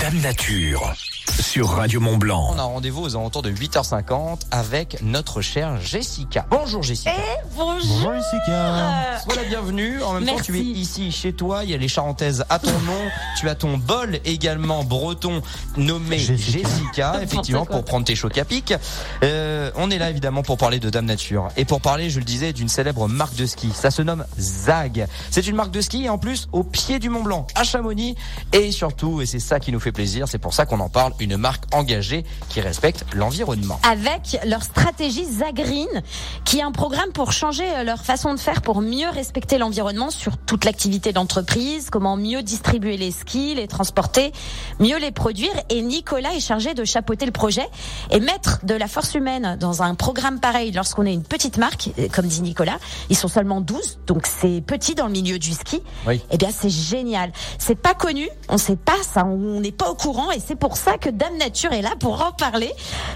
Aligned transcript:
Dame 0.00 0.22
Nature 0.22 1.19
sur 1.38 1.68
Radio 1.70 2.00
Mont 2.00 2.16
Blanc. 2.16 2.50
On 2.54 2.58
a 2.58 2.62
rendez-vous 2.62 3.02
aux 3.02 3.16
alentours 3.16 3.42
de 3.42 3.50
8h50 3.50 4.40
avec 4.50 4.98
notre 5.02 5.40
chère 5.40 5.80
Jessica. 5.80 6.46
Bonjour 6.50 6.82
Jessica. 6.82 7.12
Eh, 7.16 7.46
bonjour. 7.56 7.80
Bonjour 7.96 8.12
Jessica. 8.14 9.18
Sois 9.22 9.34
la 9.36 9.44
bienvenue. 9.44 10.02
En 10.02 10.14
même 10.14 10.24
temps, 10.26 10.34
Merci. 10.36 10.52
tu 10.52 10.58
es 10.58 10.62
ici 10.62 11.12
chez 11.12 11.32
toi. 11.32 11.64
Il 11.64 11.70
y 11.70 11.74
a 11.74 11.76
les 11.76 11.88
Charentaises 11.88 12.44
à 12.48 12.58
ton 12.58 12.70
nom. 12.70 13.00
tu 13.38 13.48
as 13.48 13.54
ton 13.54 13.78
bol 13.78 14.18
également 14.24 14.82
breton 14.84 15.42
nommé 15.76 16.18
Jessica, 16.18 16.58
Jessica. 16.62 17.20
effectivement, 17.22 17.64
pour 17.66 17.84
prendre 17.84 18.04
tes 18.04 18.14
chocs 18.16 18.36
à 18.38 18.44
pic. 18.44 18.74
Euh, 19.22 19.70
on 19.76 19.90
est 19.90 19.98
là 19.98 20.10
évidemment 20.10 20.42
pour 20.42 20.56
parler 20.58 20.80
de 20.80 20.90
Dame 20.90 21.06
Nature 21.06 21.48
et 21.56 21.64
pour 21.64 21.80
parler, 21.80 22.10
je 22.10 22.18
le 22.18 22.24
disais, 22.24 22.52
d'une 22.52 22.68
célèbre 22.68 23.08
marque 23.08 23.36
de 23.36 23.46
ski. 23.46 23.70
Ça 23.74 23.90
se 23.90 24.02
nomme 24.02 24.24
Zag. 24.38 25.06
C'est 25.30 25.46
une 25.46 25.56
marque 25.56 25.70
de 25.70 25.80
ski 25.80 26.04
et 26.04 26.08
en 26.08 26.18
plus 26.18 26.48
au 26.52 26.64
pied 26.64 26.98
du 26.98 27.08
Mont 27.08 27.22
Blanc, 27.22 27.46
à 27.54 27.64
Chamonix 27.64 28.14
et 28.52 28.72
surtout, 28.72 29.20
et 29.20 29.26
c'est 29.26 29.40
ça 29.40 29.60
qui 29.60 29.72
nous 29.72 29.80
fait 29.80 29.92
plaisir, 29.92 30.26
c'est 30.28 30.38
pour 30.38 30.54
ça 30.54 30.66
qu'on 30.66 30.80
en 30.80 30.88
parle, 30.88 31.12
une 31.20 31.36
marque 31.36 31.64
engagée 31.74 32.24
qui 32.48 32.60
respecte 32.60 33.04
l'environnement. 33.14 33.80
Avec 33.88 34.38
leur 34.46 34.62
stratégie 34.62 35.24
Zagreen, 35.24 36.02
qui 36.44 36.58
est 36.58 36.62
un 36.62 36.72
programme 36.72 37.12
pour 37.12 37.32
changer 37.32 37.64
euh, 37.76 37.84
leur 37.84 38.02
façon 38.02 38.34
de 38.34 38.40
faire 38.40 38.62
pour 38.62 38.80
mieux 38.80 39.08
respecter 39.08 39.58
l'environnement 39.58 40.10
sur 40.10 40.36
toute 40.36 40.64
l'activité 40.64 41.12
d'entreprise, 41.12 41.90
comment 41.90 42.16
mieux 42.16 42.42
distribuer 42.42 42.96
les 42.96 43.10
skis, 43.10 43.54
les 43.54 43.68
transporter, 43.68 44.32
mieux 44.78 44.98
les 44.98 45.10
produire. 45.10 45.52
Et 45.68 45.82
Nicolas 45.82 46.34
est 46.34 46.40
chargé 46.40 46.74
de 46.74 46.84
chapeauter 46.84 47.26
le 47.26 47.32
projet 47.32 47.66
et 48.10 48.20
mettre 48.20 48.64
de 48.64 48.74
la 48.74 48.88
force 48.88 49.14
humaine 49.14 49.56
dans 49.60 49.82
un 49.82 49.94
programme 49.94 50.40
pareil 50.40 50.72
lorsqu'on 50.72 51.06
est 51.06 51.14
une 51.14 51.22
petite 51.22 51.58
marque, 51.58 51.90
comme 52.12 52.26
dit 52.26 52.42
Nicolas. 52.42 52.78
Ils 53.08 53.16
sont 53.16 53.28
seulement 53.28 53.60
12, 53.60 54.00
donc 54.06 54.26
c'est 54.26 54.62
petit 54.66 54.94
dans 54.94 55.06
le 55.06 55.12
milieu 55.12 55.38
du 55.38 55.52
ski. 55.52 55.82
Oui. 56.06 56.20
Eh 56.30 56.36
bien, 56.36 56.50
c'est 56.52 56.70
génial. 56.70 57.32
C'est 57.58 57.74
pas 57.74 57.94
connu, 57.94 58.28
on 58.48 58.58
sait 58.58 58.76
pas 58.76 58.96
ça, 59.02 59.24
on 59.24 59.60
n'est 59.60 59.72
pas 59.72 59.90
au 59.90 59.94
courant 59.94 60.30
et 60.30 60.40
c'est 60.40 60.56
pour 60.56 60.76
ça 60.76 60.98
que 61.00 61.10
Dame 61.10 61.36
Nature 61.38 61.72
est 61.72 61.82
là 61.82 61.92
pour 61.98 62.22
en 62.22 62.32
parler. 62.32 62.72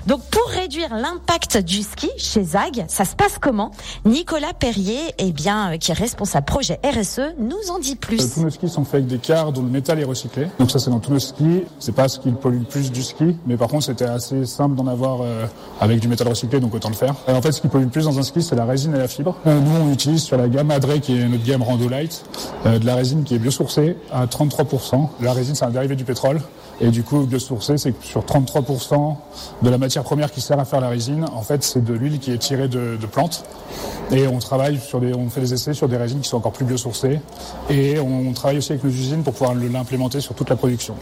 Donc, 0.07 0.23
pour 0.31 0.47
réduire 0.49 0.95
l'impact 0.95 1.59
du 1.59 1.83
ski 1.83 2.11
chez 2.19 2.43
Zag, 2.45 2.85
ça 2.89 3.05
se 3.05 3.15
passe 3.17 3.39
comment 3.41 3.71
Nicolas 4.05 4.53
Perrier, 4.59 5.15
eh 5.19 5.33
bien, 5.33 5.73
euh, 5.73 5.77
qui 5.79 5.91
est 5.91 5.95
responsable 5.95 6.45
projet 6.45 6.81
RSE, 6.85 7.35
nous 7.39 7.71
en 7.71 7.79
dit 7.79 7.95
Euh, 7.95 7.97
plus. 8.01 8.35
Tous 8.35 8.41
nos 8.41 8.51
skis 8.51 8.69
sont 8.69 8.85
faits 8.85 8.95
avec 8.95 9.07
des 9.07 9.19
quarts 9.19 9.53
dont 9.53 9.63
le 9.63 9.69
métal 9.69 9.99
est 10.01 10.05
recyclé. 10.05 10.49
Donc 10.59 10.71
ça 10.71 10.79
c'est 10.79 10.91
dans 10.91 10.99
tous 10.99 11.13
nos 11.13 11.19
skis. 11.19 11.63
C'est 11.79 11.95
pas 11.95 12.09
ce 12.09 12.19
qui 12.19 12.31
pollue 12.31 12.59
le 12.59 12.65
plus 12.65 12.91
du 12.91 13.03
ski, 13.03 13.37
mais 13.47 13.57
par 13.57 13.69
contre 13.69 13.85
c'était 13.85 14.05
assez 14.05 14.45
simple 14.47 14.75
d'en 14.77 14.87
avoir 14.87 15.21
euh, 15.23 15.47
avec 15.81 16.01
du 16.01 16.09
métal 16.09 16.29
recyclé, 16.29 16.61
donc 16.61 16.75
autant 16.75 16.89
le 16.89 16.95
faire. 16.95 17.15
Et 17.29 17.33
en 17.33 17.41
fait 17.43 17.53
ce 17.53 17.61
qui 17.61 17.69
pollue 17.69 17.85
le 17.85 17.91
plus 17.91 18.05
dans 18.05 18.19
un 18.19 18.23
ski 18.23 18.43
c'est 18.43 18.57
la 18.57 18.65
résine 18.65 18.95
et 18.95 18.99
la 18.99 19.09
fibre. 19.09 19.37
Euh, 19.47 19.61
nous 19.61 19.71
on 19.89 19.93
utilise 19.93 20.23
sur 20.23 20.37
la 20.37 20.49
gamme 20.49 20.71
Adre 20.71 21.01
qui 21.01 21.19
est 21.19 21.29
notre 21.29 21.45
gamme 21.45 21.63
Rando 21.63 21.89
Light, 21.89 22.25
euh, 22.67 22.79
de 22.79 22.87
la 22.87 22.95
résine 22.95 23.25
qui 23.25 23.35
est 23.35 23.39
biosourcée 23.39 23.97
à 24.13 24.27
33%. 24.27 25.09
La 25.21 25.33
résine 25.33 25.55
c'est 25.55 25.65
un 25.65 25.71
dérivé 25.71 25.97
du 25.97 26.05
pétrole. 26.05 26.41
Et 26.81 26.89
du 26.89 27.05
coup, 27.05 27.21
biosourcé, 27.21 27.74
c'est 27.77 27.93
que 27.93 28.05
sur 28.05 28.23
33% 28.23 29.17
de 29.63 29.71
la 29.71 29.79
matière 29.79 30.03
première 30.03 30.31
qui 30.31 30.41
sert 30.41 30.59
à 30.59 30.65
faire 30.65 30.81
la 30.81 30.89
résine, 30.89 31.25
en 31.33 31.43
fait, 31.43 31.63
c'est 31.63 31.85
de 31.85 31.95
l'huile 31.95 32.19
qui 32.19 32.33
est 32.33 32.39
tirée 32.39 32.69
de, 32.69 32.97
plantes. 33.11 33.45
Et 34.11 34.27
on 34.27 34.39
travaille 34.39 34.79
sur 34.79 35.01
des, 35.01 35.15
on 35.15 35.29
fait 35.29 35.41
des 35.41 35.55
essais 35.55 35.75
sur 35.75 35.89
des 35.89 35.97
résines 35.97 36.21
qui 36.21 36.29
sont 36.29 36.37
encore 36.37 36.53
plus 36.53 36.65
biosourcées. 36.65 37.21
Et 37.71 37.99
on 37.99 38.33
travaille 38.33 38.59
aussi 38.59 38.73
avec 38.73 38.85
nos 38.85 38.91
usines 38.91 39.23
pour 39.23 39.33
pouvoir 39.33 39.55
l'implémenter 39.55 40.21
sur 40.21 40.35
toute 40.35 40.51
la 40.51 40.57
production. 40.57 40.95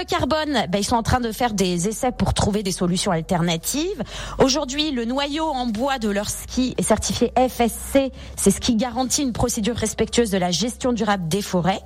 Le 0.00 0.06
carbone, 0.06 0.64
ben, 0.70 0.78
ils 0.78 0.84
sont 0.84 0.96
en 0.96 1.02
train 1.02 1.20
de 1.20 1.30
faire 1.30 1.52
des 1.52 1.86
essais 1.86 2.10
pour 2.10 2.32
trouver 2.32 2.62
des 2.62 2.72
solutions 2.72 3.12
alternatives. 3.12 4.02
Aujourd'hui, 4.38 4.92
le 4.92 5.04
noyau 5.04 5.44
en 5.44 5.66
bois 5.66 5.98
de 5.98 6.08
leur 6.08 6.30
ski 6.30 6.74
est 6.78 6.82
certifié 6.82 7.34
FSC. 7.36 8.10
C'est 8.34 8.50
ce 8.50 8.60
qui 8.60 8.76
garantit 8.76 9.22
une 9.22 9.34
procédure 9.34 9.76
respectueuse 9.76 10.30
de 10.30 10.38
la 10.38 10.52
gestion 10.52 10.94
durable 10.94 11.28
des 11.28 11.42
forêts. 11.42 11.82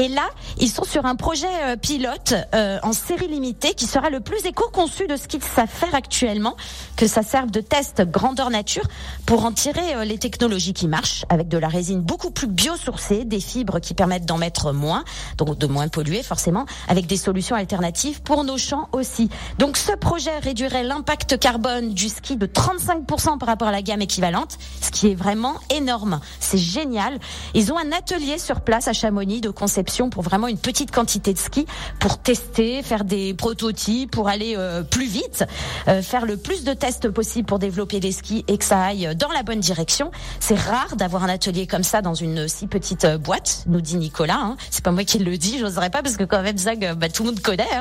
Et 0.00 0.06
là, 0.06 0.28
ils 0.58 0.68
sont 0.68 0.84
sur 0.84 1.06
un 1.06 1.16
projet 1.16 1.46
euh, 1.64 1.76
pilote 1.76 2.34
euh, 2.54 2.78
en 2.82 2.92
série 2.92 3.26
limitée 3.26 3.74
qui 3.74 3.86
sera 3.86 4.10
le 4.10 4.20
plus 4.20 4.44
éco-conçu 4.44 5.06
de 5.06 5.16
ce 5.16 5.26
qu'ils 5.26 5.42
savent 5.42 5.68
faire 5.68 5.94
actuellement, 5.94 6.56
que 6.96 7.06
ça 7.06 7.22
serve 7.22 7.50
de 7.50 7.60
test 7.60 8.02
grandeur 8.02 8.50
nature 8.50 8.84
pour 9.26 9.44
en 9.44 9.52
tirer 9.52 9.94
euh, 9.94 10.04
les 10.04 10.18
technologies 10.18 10.74
qui 10.74 10.86
marchent 10.86 11.24
avec 11.28 11.48
de 11.48 11.58
la 11.58 11.68
résine 11.68 12.00
beaucoup 12.02 12.30
plus 12.30 12.46
biosourcée, 12.46 13.24
des 13.24 13.40
fibres 13.40 13.80
qui 13.80 13.94
permettent 13.94 14.26
d'en 14.26 14.38
mettre 14.38 14.72
moins, 14.72 15.04
donc 15.36 15.58
de 15.58 15.66
moins 15.66 15.88
polluer 15.88 16.22
forcément, 16.22 16.66
avec 16.88 17.06
des 17.06 17.16
solutions 17.16 17.47
alternatives 17.54 18.22
pour 18.22 18.44
nos 18.44 18.58
champs 18.58 18.88
aussi. 18.92 19.28
Donc 19.58 19.76
ce 19.76 19.92
projet 19.92 20.38
réduirait 20.38 20.84
l'impact 20.84 21.38
carbone 21.38 21.94
du 21.94 22.08
ski 22.08 22.36
de 22.36 22.46
35% 22.46 23.38
par 23.38 23.48
rapport 23.48 23.68
à 23.68 23.72
la 23.72 23.82
gamme 23.82 24.02
équivalente, 24.02 24.58
ce 24.80 24.90
qui 24.90 25.08
est 25.08 25.14
vraiment 25.14 25.54
énorme. 25.70 26.20
C'est 26.40 26.58
génial. 26.58 27.18
Ils 27.54 27.72
ont 27.72 27.78
un 27.78 27.92
atelier 27.92 28.38
sur 28.38 28.60
place 28.60 28.88
à 28.88 28.92
Chamonix 28.92 29.40
de 29.40 29.50
conception 29.50 30.10
pour 30.10 30.22
vraiment 30.22 30.48
une 30.48 30.58
petite 30.58 30.90
quantité 30.90 31.32
de 31.32 31.38
ski 31.38 31.66
pour 31.98 32.18
tester, 32.18 32.82
faire 32.82 33.04
des 33.04 33.34
prototypes, 33.34 34.10
pour 34.10 34.28
aller 34.28 34.54
euh, 34.56 34.82
plus 34.82 35.06
vite, 35.06 35.44
euh, 35.88 36.02
faire 36.02 36.26
le 36.26 36.36
plus 36.36 36.64
de 36.64 36.72
tests 36.72 37.08
possible 37.08 37.46
pour 37.46 37.58
développer 37.58 38.00
des 38.00 38.12
skis 38.12 38.44
et 38.48 38.58
que 38.58 38.64
ça 38.64 38.80
aille 38.80 39.14
dans 39.16 39.30
la 39.30 39.42
bonne 39.42 39.60
direction. 39.60 40.10
C'est 40.40 40.58
rare 40.58 40.96
d'avoir 40.96 41.24
un 41.24 41.28
atelier 41.28 41.66
comme 41.66 41.82
ça 41.82 42.02
dans 42.02 42.14
une 42.14 42.48
si 42.48 42.66
petite 42.66 43.04
euh, 43.04 43.18
boîte, 43.18 43.64
nous 43.66 43.80
dit 43.80 43.96
Nicolas. 43.96 44.38
Hein. 44.38 44.56
C'est 44.70 44.84
pas 44.84 44.92
moi 44.92 45.04
qui 45.04 45.18
le 45.18 45.36
dis, 45.36 45.58
j'oserais 45.58 45.90
pas 45.90 46.02
parce 46.02 46.16
que 46.16 46.24
quand 46.24 46.42
même 46.42 46.58
Zag, 46.58 46.94
bah, 46.96 47.08
tout 47.08 47.22
le 47.22 47.30
monde 47.30 47.37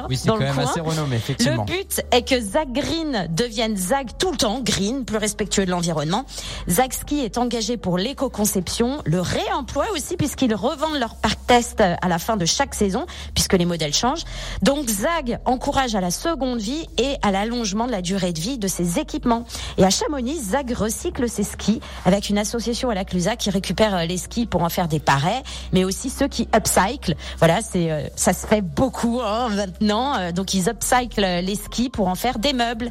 Oui, 0.10 0.20
dans 0.26 0.34
quand 0.34 0.40
le 0.40 0.46
même 0.46 0.56
coin. 0.56 0.64
assez 0.64 0.80
renommé, 0.80 1.20
Le 1.40 1.66
but 1.66 2.02
est 2.12 2.28
que 2.28 2.40
Zag 2.40 2.72
Green 2.72 3.28
devienne 3.30 3.76
Zag 3.76 4.10
tout 4.18 4.32
le 4.32 4.38
temps, 4.38 4.60
green, 4.62 5.06
plus 5.06 5.18
respectueux 5.18 5.66
de 5.66 5.72
l'environnement. 5.72 6.26
Zag 6.70 6.94
Ski 6.94 7.20
est 7.20 7.38
engagé 7.38 7.78
pour 7.78 7.98
l'éco-conception, 7.98 9.02
le 9.06 9.22
réemploi 9.22 9.86
aussi, 9.94 10.18
puisqu'ils 10.18 10.56
revendent 10.56 11.00
leur 11.00 11.16
parc 11.16 11.40
test 11.48 11.82
à 11.82 12.08
la 12.08 12.20
fin 12.20 12.38
de 12.38 12.46
chaque 12.46 12.76
saison, 12.76 13.06
puisque 13.34 13.54
les 13.54 13.66
modèles 13.66 13.94
changent. 13.94 14.24
Donc 14.62 14.88
Zag 14.88 15.40
encourage 15.46 15.96
à 15.96 16.02
la 16.02 16.12
seconde 16.12 16.60
vie 16.60 16.88
et 16.98 17.16
à 17.22 17.32
l'allongement 17.32 17.88
de 17.88 17.92
la 17.92 18.02
durée 18.02 18.34
de 18.34 18.40
vie 18.40 18.58
de 18.58 18.68
ses 18.68 19.00
équipements. 19.00 19.46
Et 19.78 19.84
à 19.84 19.90
Chamonix, 19.90 20.40
Zag 20.40 20.72
recycle 20.72 21.30
ses 21.30 21.44
skis 21.44 21.80
avec 22.06 22.30
une 22.30 22.38
association 22.38 22.90
à 22.90 22.96
la 22.96 23.06
Clusa 23.06 23.36
qui 23.36 23.50
récupère 23.50 23.96
euh, 23.96 24.06
les 24.06 24.18
skis 24.18 24.46
pour 24.46 24.64
en 24.64 24.70
faire 24.70 24.88
des 24.88 25.00
parets, 25.00 25.44
mais 25.74 25.84
aussi 25.84 26.10
ceux 26.10 26.28
qui 26.28 26.48
upcycle. 26.56 27.16
Voilà, 27.40 27.62
c'est 27.62 27.92
euh, 27.92 28.08
ça 28.16 28.34
se 28.34 28.46
fait 28.48 28.62
beaucoup 28.62 29.20
hein, 29.24 29.47
maintenant. 29.50 30.18
Euh, 30.18 30.32
Donc 30.32 30.54
ils 30.54 30.70
upcycle 30.70 31.22
les 31.22 31.56
skis 31.56 31.90
pour 31.90 32.08
en 32.08 32.16
faire 32.16 32.40
des 32.40 32.54
meubles. 32.54 32.90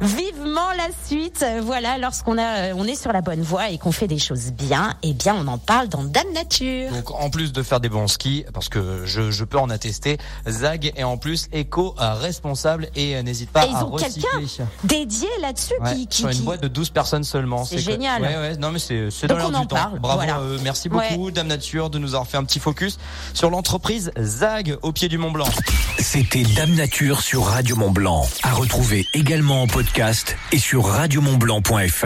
Vivement 0.00 0.70
la 0.76 0.88
suite. 1.06 1.44
Voilà, 1.62 1.98
lorsqu'on 1.98 2.38
a, 2.38 2.42
euh, 2.70 2.74
on 2.76 2.84
est 2.84 2.94
sur 3.00 3.12
la 3.12 3.20
bonne 3.22 3.42
voie 3.42 3.70
et 3.70 3.78
qu'on 3.78 3.92
fait 3.92 4.06
des 4.08 4.18
choses 4.18 4.52
bien, 4.52 4.94
eh 5.02 5.12
bien 5.14 5.34
on 5.34 5.46
en 5.48 5.58
parle 5.58 5.88
dans 5.88 6.04
Dame 6.04 6.32
Nature. 6.34 6.90
Donc 6.90 7.10
en 7.10 7.30
plus 7.30 7.52
de 7.52 7.62
faire 7.62 7.80
des 7.80 7.88
bons 7.88 8.08
skis, 8.08 8.44
parce 8.52 8.68
que 8.68 9.02
je, 9.04 9.30
je 9.30 9.44
peux 9.44 9.58
en 9.58 9.70
attester, 9.70 10.18
Zag 10.48 10.92
est 10.96 11.02
en 11.04 11.16
plus 11.16 11.48
éco-responsable 11.52 12.88
et 12.96 13.16
euh, 13.16 13.22
n'hésite 13.22 13.50
pas 13.50 13.66
Et 13.66 13.70
ils 13.70 13.76
à 13.76 13.86
ont 13.86 13.96
quelqu'un 13.96 14.28
dédié 14.84 15.28
là-dessus 15.40 15.74
Ouais, 15.80 15.94
qui, 15.94 16.06
qui, 16.06 16.18
sur 16.18 16.28
une 16.28 16.34
qui- 16.36 16.42
boîte 16.42 16.62
de 16.62 16.68
12 16.68 16.90
personnes 16.90 17.24
seulement. 17.24 17.64
C'est 17.64 17.76
que- 17.76 17.82
génial. 17.82 18.22
Ouais, 18.22 18.36
ouais, 18.36 18.56
non 18.56 18.70
mais 18.72 18.78
c'est 18.78 19.10
c'est 19.10 19.26
dans 19.26 19.34
on 19.34 19.38
l'air 19.38 19.60
du 19.60 19.66
temps. 19.66 19.76
parle, 19.76 19.98
Bravo, 19.98 20.18
voilà. 20.18 20.38
euh, 20.38 20.58
merci 20.62 20.88
beaucoup 20.88 21.30
Dame 21.30 21.46
Nature 21.48 21.90
de 21.90 21.98
nous 21.98 22.08
avoir 22.14 22.26
fait 22.26 22.36
un 22.36 22.44
petit 22.44 22.60
focus 22.60 22.98
sur 23.34 23.50
l'entreprise 23.50 24.10
Zag 24.20 24.76
au 24.82 24.92
pied 24.92 25.08
du 25.08 25.18
Mont 25.18 25.30
Blanc. 25.30 25.46
C'était 25.98 26.42
Dame 26.42 26.74
Nature 26.74 27.20
sur 27.22 27.44
Radio 27.44 27.76
Mont 27.76 27.90
Blanc. 27.90 28.26
À 28.42 28.52
retrouver 28.52 29.06
également 29.14 29.62
en 29.62 29.66
podcast 29.66 30.36
et 30.52 30.58
sur 30.58 30.84
radiomontblanc.fr. 30.84 32.04